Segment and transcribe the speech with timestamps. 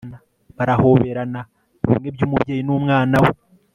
[0.57, 1.41] barahoberana
[1.87, 3.31] bimwe byumubyeyi numwana we